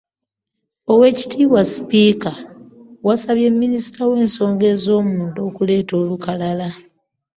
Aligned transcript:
“Oweekitiibwa 0.91 1.61
Sipiika, 1.71 2.31
wasabye 3.07 3.47
Minisita 3.61 4.01
w'ensonga 4.09 4.65
ez'omunda 4.73 5.39
okuleeta 5.49 5.93
olukalala" 6.01 6.69